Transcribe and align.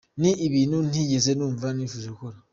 Ni 0.21 0.31
ibintu 0.47 0.77
ntigeze 0.89 1.31
numva 1.37 1.67
nifuje 1.75 2.07
gukora. 2.13 2.37